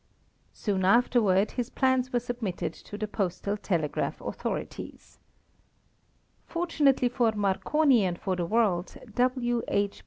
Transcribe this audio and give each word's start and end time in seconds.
Soon 0.55 0.83
afterward 0.83 1.51
his 1.51 1.69
plans 1.69 2.11
were 2.11 2.19
submitted 2.19 2.73
to 2.73 2.97
the 2.97 3.07
postal 3.07 3.55
telegraph 3.55 4.19
authorities. 4.19 5.19
Fortunately 6.47 7.07
for 7.07 7.31
Marconi 7.33 8.03
and 8.03 8.19
for 8.19 8.35
the 8.35 8.47
world, 8.47 8.97
W.H. 9.13 9.99